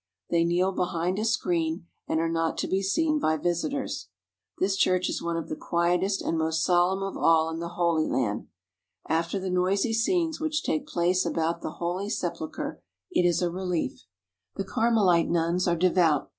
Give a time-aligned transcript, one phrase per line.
[0.31, 4.07] They kneel behind a screen and are not to be seen by visitors.
[4.57, 8.07] This church is one of the quietest and most solemn of all in the Holy
[8.07, 8.47] Land.
[9.07, 13.99] After the noisy scenes which take place about the Holy Sepulchre it is a relief.
[14.55, 16.29] 126 EXCAVATING OLD JERICHO The Carmelite nuns are devout.